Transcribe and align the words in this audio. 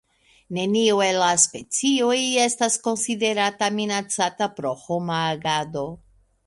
Neniu 0.57 1.01
el 1.07 1.19
la 1.23 1.27
specioj 1.43 2.17
estas 2.47 2.79
konsiderata 2.89 3.71
minacata 3.79 4.53
pro 4.59 4.75
homa 4.87 5.21
agado. 5.37 5.91